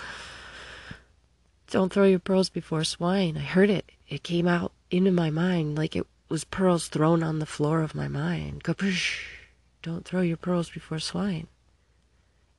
Don't 1.70 1.92
throw 1.92 2.04
your 2.04 2.18
pearls 2.18 2.48
before 2.48 2.84
swine. 2.84 3.36
I 3.36 3.42
heard 3.42 3.70
it. 3.70 3.92
It 4.08 4.22
came 4.22 4.48
out 4.48 4.72
into 4.90 5.10
my 5.10 5.30
mind 5.30 5.76
like 5.76 5.94
it 5.94 6.06
was 6.28 6.44
pearls 6.44 6.88
thrown 6.88 7.22
on 7.22 7.38
the 7.38 7.46
floor 7.46 7.82
of 7.82 7.94
my 7.94 8.08
mind. 8.08 8.64
Kapoosh. 8.64 9.24
Don't 9.82 10.04
throw 10.04 10.20
your 10.20 10.36
pearls 10.36 10.70
before 10.70 10.98
swine. 10.98 11.48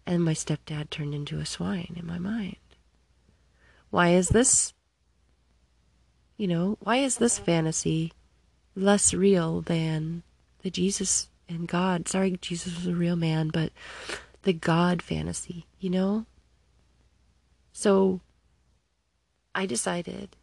And 0.05 0.23
my 0.23 0.33
stepdad 0.33 0.89
turned 0.89 1.13
into 1.13 1.39
a 1.39 1.45
swine 1.45 1.93
in 1.95 2.05
my 2.05 2.17
mind. 2.17 2.57
Why 3.89 4.09
is 4.09 4.29
this, 4.29 4.73
you 6.37 6.47
know, 6.47 6.77
why 6.79 6.97
is 6.97 7.17
this 7.17 7.37
fantasy 7.37 8.13
less 8.75 9.13
real 9.13 9.61
than 9.61 10.23
the 10.61 10.69
Jesus 10.69 11.27
and 11.47 11.67
God? 11.67 12.07
Sorry, 12.07 12.37
Jesus 12.41 12.75
was 12.75 12.87
a 12.87 12.95
real 12.95 13.15
man, 13.15 13.49
but 13.49 13.71
the 14.43 14.53
God 14.53 15.01
fantasy, 15.01 15.65
you 15.79 15.89
know? 15.89 16.25
So 17.73 18.21
I 19.53 19.65
decided, 19.65 20.35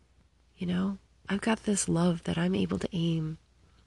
you 0.56 0.66
know, 0.66 0.98
I've 1.28 1.40
got 1.40 1.64
this 1.64 1.88
love 1.88 2.24
that 2.24 2.38
I'm 2.38 2.54
able 2.54 2.78
to 2.78 2.88
aim. 2.92 3.38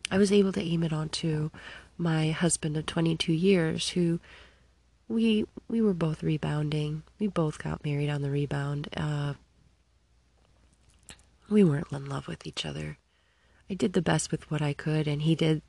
I 0.10 0.17
was 0.17 0.31
able 0.31 0.51
to 0.53 0.62
aim 0.62 0.83
it 0.83 0.93
onto 0.93 1.50
my 1.98 2.31
husband 2.31 2.77
of 2.77 2.86
22 2.86 3.33
years 3.33 3.89
who 3.89 4.19
we 5.07 5.45
we 5.67 5.81
were 5.81 5.93
both 5.93 6.24
rebounding. 6.24 7.03
We 7.19 7.27
both 7.27 7.60
got 7.60 7.83
married 7.86 8.10
on 8.10 8.21
the 8.21 8.31
rebound. 8.31 8.88
Uh, 8.95 9.33
we 11.50 11.63
weren't 11.63 11.91
in 11.91 12.07
love 12.07 12.27
with 12.27 12.48
each 12.48 12.65
other. 12.65 12.98
I 13.72 13.74
did 13.74 13.94
the 13.94 14.01
best 14.01 14.32
with 14.32 14.51
what 14.51 14.62
I 14.62 14.74
could, 14.74 15.08
and 15.08 15.22
he 15.22 15.34
did 15.34 15.62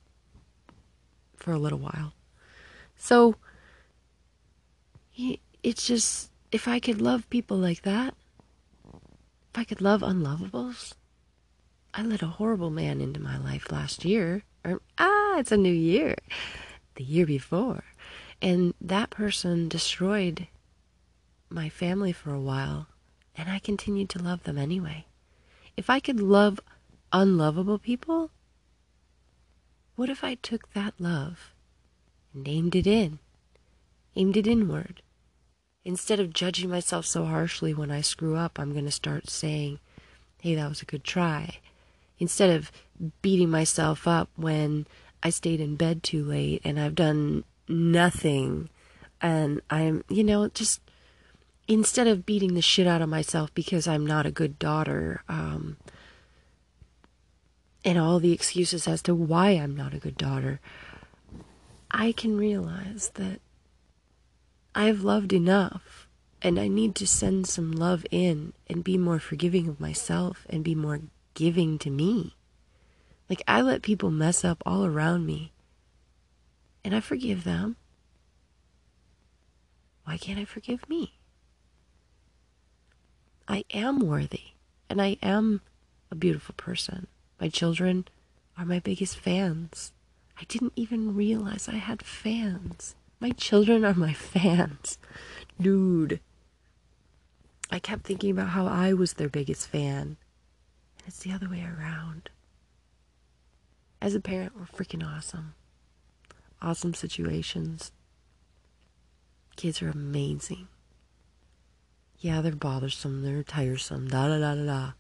for 1.37 1.53
a 1.53 1.59
little 1.59 1.79
while. 1.79 2.15
So 2.97 3.37
it's 5.63 5.87
just 5.87 6.33
if 6.51 6.67
I 6.67 6.81
could 6.81 7.01
love 7.01 7.31
people 7.31 7.57
like 7.57 7.83
that, 7.83 8.15
if 8.85 9.55
I 9.55 9.63
could 9.63 9.81
love 9.81 10.01
unlovables. 10.01 10.95
I 11.95 12.03
let 12.03 12.23
a 12.23 12.39
horrible 12.39 12.71
man 12.71 13.01
into 13.01 13.21
my 13.21 13.39
life 13.39 13.71
last 13.71 14.05
year 14.05 14.43
or 14.65 14.81
ah, 14.99 15.39
it's 15.39 15.53
a 15.53 15.57
new 15.57 15.73
year, 15.73 16.17
the 16.97 17.05
year 17.05 17.27
before. 17.27 17.85
And 18.41 18.75
that 18.81 19.11
person 19.11 19.69
destroyed 19.69 20.49
my 21.49 21.69
family 21.69 22.13
for 22.13 22.35
a 22.35 22.41
while, 22.41 22.89
and 23.37 23.49
I 23.49 23.61
continued 23.61 24.09
to 24.11 24.23
love 24.23 24.43
them 24.43 24.59
anyway. 24.59 25.07
If 25.77 25.89
I 25.89 26.01
could 26.01 26.19
love 26.19 26.59
unlovable 27.13 27.79
people, 27.79 28.31
what 29.97 30.09
if 30.09 30.25
I 30.25 30.37
took 30.37 30.73
that 30.73 30.95
love 30.99 31.53
and 32.35 32.47
aimed 32.49 32.75
it 32.75 32.87
in, 32.87 33.19
aimed 34.17 34.37
it 34.37 34.47
inward? 34.47 35.03
Instead 35.85 36.21
of 36.21 36.33
judging 36.33 36.71
myself 36.71 37.05
so 37.05 37.25
harshly 37.25 37.75
when 37.75 37.91
I 37.91 38.01
screw 38.01 38.37
up, 38.37 38.59
I'm 38.59 38.73
going 38.73 38.85
to 38.85 38.91
start 38.91 39.29
saying, 39.29 39.81
hey, 40.41 40.55
that 40.55 40.69
was 40.69 40.81
a 40.83 40.87
good 40.87 41.05
try. 41.05 41.59
Instead 42.19 42.51
of 42.51 42.71
beating 43.21 43.51
myself 43.51 44.07
up 44.07 44.31
when 44.37 44.87
I 45.23 45.31
stayed 45.31 45.61
in 45.61 45.77
bed 45.77 46.03
too 46.03 46.25
late 46.25 46.63
and 46.65 46.79
I've 46.79 46.95
done 46.95 47.45
nothing 47.69 48.69
and 49.21 49.61
I'm, 49.71 50.05
you 50.09 50.25
know, 50.25 50.49
just 50.49 50.81
instead 51.69 52.07
of 52.07 52.27
beating 52.27 52.55
the 52.55 52.63
shit 52.63 52.87
out 52.87 53.03
of 53.03 53.09
myself 53.09 53.55
because 53.55 53.87
I'm 53.87 54.07
not 54.07 54.27
a 54.27 54.33
good 54.33 54.59
daughter, 54.59 55.23
um, 55.29 55.77
and 57.85 57.99
all 57.99 58.21
the 58.21 58.33
excuses 58.33 58.87
as 58.87 59.03
to 59.03 59.15
why 59.15 59.51
I'm 59.51 59.77
not 59.77 59.95
a 59.95 59.99
good 59.99 60.17
daughter, 60.17 60.61
I 61.91 62.13
can 62.13 62.37
realize 62.37 63.11
that 63.15 63.41
I've 64.75 65.03
loved 65.03 65.33
enough 65.33 66.09
and 66.41 66.59
I 66.59 66.69
need 66.69 66.95
to 66.97 67.07
send 67.07 67.47
some 67.47 67.73
love 67.73 68.07
in 68.11 68.53
and 68.69 68.83
be 68.83 68.97
more 68.97 69.19
forgiving 69.19 69.69
of 69.69 69.81
myself 69.81 70.47
and 70.49 70.65
be 70.65 70.75
more 70.75 71.01
giving 71.35 71.79
to 71.79 71.91
me. 71.91 72.37
Like, 73.29 73.43
I 73.47 73.63
let 73.63 73.83
people 73.83 74.11
mess 74.11 74.45
up 74.45 74.63
all 74.67 74.85
around 74.85 75.27
me 75.27 75.53
and 76.85 76.95
I 76.95 77.01
forgive 77.01 77.45
them. 77.45 77.77
Why 80.05 80.17
can't 80.17 80.39
I 80.39 80.45
forgive 80.45 80.89
me? 80.89 81.15
I 83.47 83.65
am 83.73 84.01
worthy 84.01 84.53
and 84.89 85.01
I 85.01 85.17
am 85.23 85.61
a 86.11 86.15
beautiful 86.15 86.55
person. 86.57 87.07
My 87.43 87.49
children 87.49 88.07
are 88.57 88.65
my 88.65 88.79
biggest 88.79 89.19
fans. 89.19 89.93
I 90.41 90.45
didn't 90.45 90.75
even 90.77 91.17
realize 91.17 91.69
I 91.69 91.75
had 91.75 92.05
fans. 92.05 92.95
My 93.19 93.31
children 93.31 93.85
are 93.85 93.95
my 93.95 94.13
fans. 94.35 94.97
Dude. 95.61 96.21
I 97.69 97.81
kept 97.81 98.05
thinking 98.05 98.31
about 98.31 98.51
how 98.51 98.67
I 98.67 98.93
was 98.93 99.15
their 99.15 99.29
biggest 99.29 99.67
fan. 99.67 100.17
And 100.99 101.09
it's 101.09 101.19
the 101.19 101.33
other 101.33 101.49
way 101.49 101.63
around. 101.65 102.31
As 104.01 104.15
a 104.15 104.21
parent, 104.21 104.53
we're 104.57 104.67
freaking 104.67 105.05
awesome. 105.05 105.55
Awesome 106.63 106.95
situations. 106.95 107.91
Kids 109.57 109.83
are 109.83 109.91
amazing 109.91 110.69
yeah, 112.23 112.41
they're 112.41 112.53
bothersome, 112.53 113.23
they're 113.23 113.43
tiresome, 113.43 114.07
da 114.07 114.29
da 114.29 114.39
da 114.39 114.55
da 114.55 114.65
da. 114.65 114.93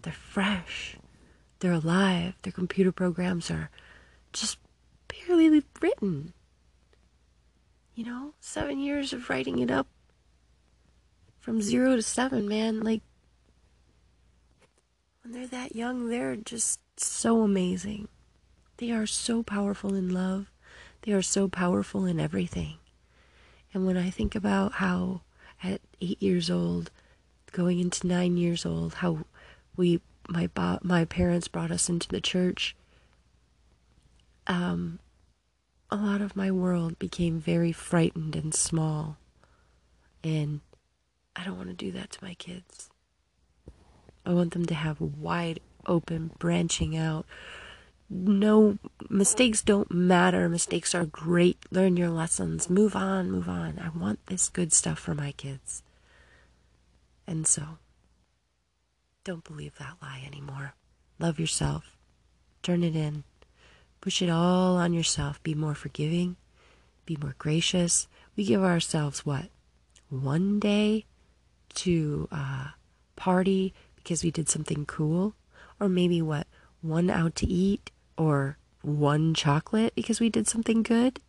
They're 0.00 0.14
fresh, 0.14 0.96
they're 1.62 1.72
alive, 1.72 2.34
their 2.42 2.52
computer 2.52 2.90
programs 2.90 3.48
are 3.48 3.70
just 4.32 4.58
barely 5.06 5.62
written. 5.80 6.32
You 7.94 8.04
know, 8.04 8.34
seven 8.40 8.80
years 8.80 9.12
of 9.12 9.30
writing 9.30 9.60
it 9.60 9.70
up 9.70 9.86
from 11.38 11.62
zero 11.62 11.94
to 11.94 12.02
seven, 12.02 12.48
man. 12.48 12.80
Like, 12.80 13.02
when 15.22 15.32
they're 15.32 15.46
that 15.46 15.76
young, 15.76 16.08
they're 16.08 16.34
just 16.34 16.80
so 16.96 17.42
amazing. 17.42 18.08
They 18.78 18.90
are 18.90 19.06
so 19.06 19.44
powerful 19.44 19.94
in 19.94 20.12
love, 20.12 20.50
they 21.02 21.12
are 21.12 21.22
so 21.22 21.46
powerful 21.46 22.06
in 22.06 22.18
everything. 22.18 22.78
And 23.72 23.86
when 23.86 23.96
I 23.96 24.10
think 24.10 24.34
about 24.34 24.72
how 24.72 25.20
at 25.62 25.80
eight 26.00 26.20
years 26.20 26.50
old, 26.50 26.90
going 27.52 27.78
into 27.78 28.08
nine 28.08 28.36
years 28.36 28.66
old, 28.66 28.94
how 28.94 29.26
we 29.76 30.00
my 30.28 30.48
my 30.82 31.04
parents 31.04 31.48
brought 31.48 31.70
us 31.70 31.88
into 31.88 32.08
the 32.08 32.20
church. 32.20 32.76
Um, 34.46 34.98
a 35.90 35.96
lot 35.96 36.20
of 36.20 36.36
my 36.36 36.50
world 36.50 36.98
became 36.98 37.40
very 37.40 37.72
frightened 37.72 38.34
and 38.34 38.54
small, 38.54 39.18
and 40.24 40.60
I 41.36 41.44
don't 41.44 41.56
want 41.56 41.68
to 41.68 41.74
do 41.74 41.92
that 41.92 42.10
to 42.12 42.24
my 42.24 42.34
kids. 42.34 42.90
I 44.24 44.32
want 44.32 44.52
them 44.52 44.66
to 44.66 44.74
have 44.74 45.00
wide 45.00 45.60
open, 45.86 46.30
branching 46.38 46.96
out, 46.96 47.26
no 48.12 48.78
mistakes 49.08 49.62
don't 49.62 49.90
matter. 49.90 50.48
Mistakes 50.48 50.94
are 50.94 51.06
great. 51.06 51.58
Learn 51.70 51.96
your 51.96 52.10
lessons. 52.10 52.68
Move 52.68 52.94
on, 52.94 53.30
move 53.30 53.48
on. 53.48 53.78
I 53.78 53.88
want 53.98 54.26
this 54.26 54.48
good 54.48 54.72
stuff 54.72 54.98
for 54.98 55.14
my 55.14 55.32
kids. 55.32 55.82
And 57.26 57.46
so, 57.46 57.78
don't 59.24 59.44
believe 59.44 59.76
that 59.78 59.96
lie 60.02 60.22
anymore. 60.26 60.74
Love 61.18 61.38
yourself. 61.38 61.96
Turn 62.62 62.82
it 62.82 62.96
in. 62.96 63.24
Push 64.00 64.22
it 64.22 64.30
all 64.30 64.76
on 64.76 64.92
yourself. 64.92 65.42
Be 65.42 65.54
more 65.54 65.74
forgiving. 65.74 66.36
Be 67.06 67.16
more 67.16 67.34
gracious. 67.38 68.08
We 68.36 68.44
give 68.44 68.62
ourselves 68.62 69.24
what? 69.24 69.46
One 70.08 70.58
day 70.58 71.06
to 71.74 72.28
uh, 72.32 72.68
party 73.16 73.72
because 73.96 74.24
we 74.24 74.30
did 74.30 74.48
something 74.48 74.86
cool? 74.86 75.34
Or 75.78 75.88
maybe 75.88 76.20
what? 76.20 76.46
One 76.80 77.10
out 77.10 77.36
to 77.36 77.46
eat 77.46 77.90
or 78.18 78.58
one 78.82 79.34
chocolate 79.34 79.94
because 79.94 80.20
we 80.20 80.28
did 80.28 80.48
something 80.48 80.82
good? 80.82 81.20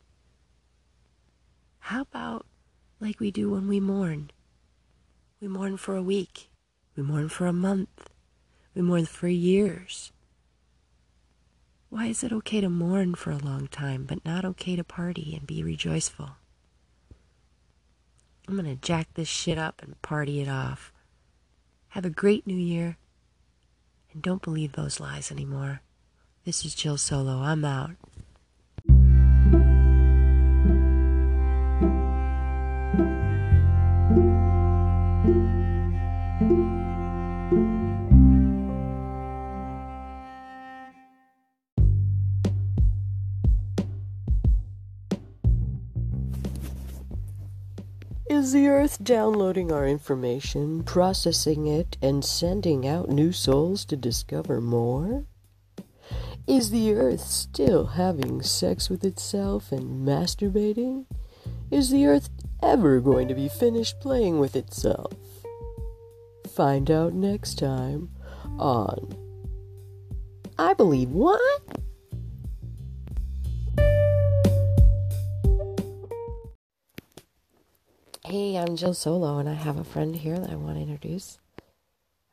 How 1.79 2.01
about 2.01 2.45
like 2.99 3.19
we 3.19 3.29
do 3.29 3.51
when 3.51 3.67
we 3.67 3.79
mourn? 3.79 4.31
We 5.39 5.47
mourn 5.47 5.77
for 5.77 5.95
a 5.95 6.01
week, 6.01 6.49
we 6.95 7.03
mourn 7.03 7.29
for 7.29 7.47
a 7.47 7.53
month, 7.53 8.09
we 8.75 8.81
mourn 8.81 9.05
for 9.05 9.27
years. 9.27 10.11
Why 11.89 12.07
is 12.07 12.23
it 12.23 12.31
okay 12.31 12.61
to 12.61 12.69
mourn 12.69 13.15
for 13.15 13.31
a 13.31 13.37
long 13.37 13.67
time, 13.67 14.05
but 14.05 14.25
not 14.25 14.45
okay 14.45 14.75
to 14.75 14.83
party 14.83 15.35
and 15.37 15.45
be 15.45 15.63
rejoiceful? 15.63 16.31
I'm 18.47 18.55
gonna 18.55 18.75
jack 18.75 19.07
this 19.13 19.27
shit 19.27 19.57
up 19.57 19.81
and 19.81 20.01
party 20.01 20.41
it 20.41 20.49
off. 20.49 20.91
Have 21.89 22.05
a 22.05 22.09
great 22.09 22.47
new 22.47 22.57
year, 22.57 22.97
and 24.11 24.21
don't 24.21 24.41
believe 24.41 24.73
those 24.73 24.99
lies 24.99 25.31
anymore. 25.31 25.81
This 26.45 26.65
is 26.65 26.75
Jill 26.75 26.97
Solo. 26.97 27.37
I'm 27.37 27.63
out. 27.63 27.91
Is 48.43 48.51
the 48.51 48.67
Earth 48.67 49.01
downloading 49.01 49.71
our 49.71 49.87
information, 49.87 50.83
processing 50.83 51.65
it, 51.65 51.95
and 52.01 52.25
sending 52.25 52.85
out 52.85 53.07
new 53.07 53.31
souls 53.31 53.85
to 53.85 53.95
discover 53.95 54.59
more? 54.59 55.23
Is 56.45 56.69
the 56.69 56.93
earth 56.93 57.21
still 57.21 57.85
having 57.85 58.41
sex 58.41 58.89
with 58.89 59.05
itself 59.05 59.71
and 59.71 60.05
masturbating? 60.05 61.05
Is 61.71 61.89
the 61.89 62.05
earth 62.05 62.29
ever 62.61 62.99
going 62.99 63.29
to 63.29 63.33
be 63.33 63.47
finished 63.47 64.01
playing 64.01 64.39
with 64.39 64.57
itself? 64.57 65.13
Find 66.53 66.91
out 66.91 67.13
next 67.13 67.57
time 67.57 68.09
on 68.59 69.15
I 70.59 70.73
Believe 70.73 71.11
What? 71.11 71.82
Hey, 78.33 78.57
I'm 78.57 78.75
Jill 78.77 78.95
Solo, 78.95 79.37
and 79.37 79.47
I 79.47 79.53
have 79.53 79.77
a 79.77 79.83
friend 79.83 80.15
here 80.15 80.39
that 80.39 80.49
I 80.49 80.55
want 80.55 80.77
to 80.77 80.81
introduce. 80.81 81.37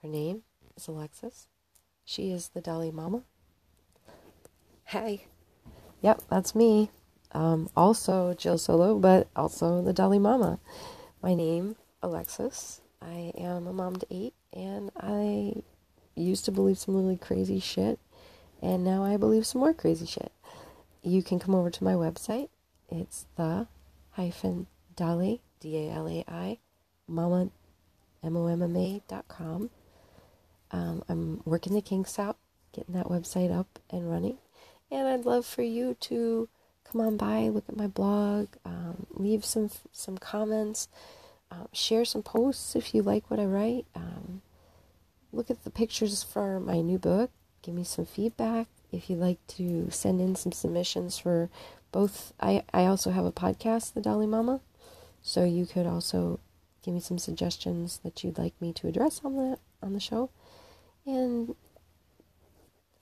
Her 0.00 0.08
name 0.08 0.44
is 0.74 0.88
Alexis. 0.88 1.46
She 2.06 2.30
is 2.30 2.48
the 2.48 2.62
Dolly 2.62 2.90
Mama 2.90 3.24
Hey. 4.84 5.26
Yep, 6.00 6.22
that's 6.30 6.54
me. 6.54 6.90
Um, 7.32 7.68
also 7.76 8.32
Jill 8.32 8.56
Solo, 8.56 8.98
but 8.98 9.28
also 9.36 9.82
the 9.82 9.92
Dolly 9.92 10.18
Mama. 10.18 10.58
My 11.22 11.34
name, 11.34 11.76
Alexis. 12.02 12.80
I 13.02 13.34
am 13.36 13.66
a 13.66 13.72
mom 13.74 13.96
to 13.96 14.06
eight, 14.10 14.32
and 14.54 14.90
I 14.96 15.52
used 16.14 16.46
to 16.46 16.50
believe 16.50 16.78
some 16.78 16.96
really 16.96 17.18
crazy 17.18 17.60
shit, 17.60 17.98
and 18.62 18.82
now 18.82 19.04
I 19.04 19.18
believe 19.18 19.44
some 19.44 19.60
more 19.60 19.74
crazy 19.74 20.06
shit. 20.06 20.32
You 21.02 21.22
can 21.22 21.38
come 21.38 21.54
over 21.54 21.68
to 21.68 21.84
my 21.84 21.92
website. 21.92 22.48
It's 22.88 23.26
the 23.36 23.66
hyphen 24.12 24.66
Dalai, 25.60 26.58
mama, 27.06 27.50
M 28.22 28.36
O 28.36 28.46
M 28.46 28.62
M 28.62 28.76
A 28.76 29.02
dot 29.08 29.28
com. 29.28 29.70
Um, 30.70 31.02
I'm 31.08 31.42
working 31.44 31.74
the 31.74 31.80
kinks 31.82 32.18
out, 32.18 32.36
getting 32.72 32.94
that 32.94 33.06
website 33.08 33.52
up 33.56 33.78
and 33.90 34.10
running 34.10 34.38
And 34.90 35.06
I'd 35.08 35.24
love 35.24 35.46
for 35.46 35.62
you 35.62 35.96
to 36.00 36.48
come 36.84 37.00
on 37.00 37.16
by, 37.16 37.48
look 37.48 37.68
at 37.68 37.76
my 37.76 37.86
blog, 37.86 38.48
um, 38.64 39.06
leave 39.12 39.44
some 39.44 39.70
some 39.92 40.18
comments, 40.18 40.88
uh, 41.50 41.66
share 41.72 42.04
some 42.04 42.22
posts 42.22 42.74
if 42.74 42.94
you 42.94 43.02
like 43.02 43.30
what 43.30 43.40
I 43.40 43.44
write. 43.44 43.86
Um, 43.94 44.42
look 45.32 45.50
at 45.50 45.64
the 45.64 45.70
pictures 45.70 46.22
for 46.22 46.58
my 46.58 46.80
new 46.80 46.98
book. 46.98 47.30
Give 47.62 47.74
me 47.74 47.84
some 47.84 48.06
feedback. 48.06 48.66
If 48.92 49.08
you'd 49.08 49.20
like 49.20 49.38
to 49.48 49.88
send 49.90 50.20
in 50.20 50.34
some 50.34 50.52
submissions 50.52 51.18
for 51.18 51.48
both, 51.92 52.32
I, 52.40 52.64
I 52.72 52.86
also 52.86 53.10
have 53.10 53.24
a 53.24 53.32
podcast, 53.32 53.94
The 53.94 54.00
Dolly 54.00 54.26
Mama. 54.26 54.60
So 55.22 55.44
you 55.44 55.66
could 55.66 55.86
also 55.86 56.40
give 56.82 56.94
me 56.94 57.00
some 57.00 57.18
suggestions 57.18 58.00
that 58.02 58.24
you'd 58.24 58.38
like 58.38 58.54
me 58.60 58.72
to 58.74 58.88
address 58.88 59.20
on 59.24 59.36
the 59.36 59.58
on 59.82 59.92
the 59.92 60.00
show. 60.00 60.30
And 61.06 61.54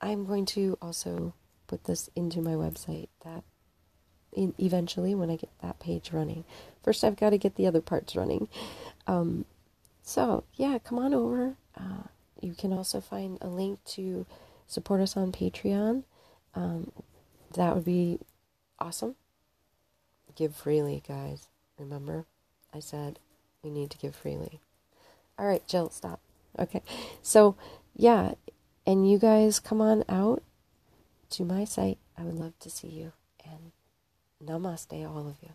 I'm 0.01 0.25
going 0.25 0.45
to 0.47 0.77
also 0.81 1.33
put 1.67 1.83
this 1.85 2.09
into 2.15 2.41
my 2.41 2.53
website 2.53 3.09
that 3.23 3.43
eventually 4.35 5.15
when 5.15 5.29
I 5.29 5.35
get 5.35 5.49
that 5.61 5.79
page 5.79 6.11
running. 6.11 6.45
First, 6.83 7.03
I've 7.03 7.15
got 7.15 7.31
to 7.31 7.37
get 7.37 7.55
the 7.55 7.67
other 7.67 7.81
parts 7.81 8.15
running. 8.15 8.47
Um, 9.07 9.45
so, 10.03 10.43
yeah, 10.55 10.77
come 10.83 10.99
on 10.99 11.13
over. 11.13 11.55
Uh, 11.77 12.03
you 12.41 12.53
can 12.53 12.71
also 12.71 13.01
find 13.01 13.37
a 13.41 13.47
link 13.47 13.83
to 13.85 14.25
support 14.67 15.01
us 15.01 15.17
on 15.17 15.31
Patreon. 15.31 16.03
Um, 16.55 16.91
that 17.53 17.75
would 17.75 17.85
be 17.85 18.19
awesome. 18.79 19.15
Give 20.35 20.55
freely, 20.55 21.03
guys. 21.05 21.47
Remember, 21.79 22.25
I 22.73 22.79
said 22.79 23.19
we 23.63 23.69
need 23.69 23.89
to 23.91 23.97
give 23.97 24.15
freely. 24.15 24.59
All 25.37 25.47
right, 25.47 25.65
Jill, 25.67 25.89
stop. 25.89 26.19
Okay. 26.57 26.81
So, 27.21 27.55
yeah, 27.95 28.33
and 28.85 29.09
you 29.09 29.17
guys 29.17 29.59
come 29.59 29.81
on 29.81 30.03
out 30.09 30.43
to 31.31 31.45
my 31.45 31.63
site. 31.63 31.97
I 32.17 32.23
would 32.23 32.35
love 32.35 32.57
to 32.59 32.69
see 32.69 32.89
you. 32.89 33.13
And 33.45 33.71
namaste, 34.43 35.07
all 35.07 35.27
of 35.27 35.35
you. 35.41 35.51